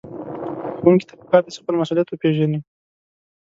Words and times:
ښوونکي 0.77 1.05
ته 1.09 1.13
پکار 1.19 1.41
ده 1.43 1.49
چې 1.53 1.61
خپل 1.61 1.75
مسؤليت 1.81 2.07
وپېژني. 2.09 2.59